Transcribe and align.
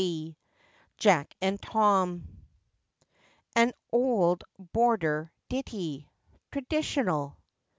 JACK 0.97 1.35
AND 1.43 1.61
TOM. 1.61 2.27
AN 3.55 3.71
OULD 3.93 4.43
BORDER 4.73 5.31
DITTIE. 5.47 6.09
(TRADITIONAL.) 6.51 7.37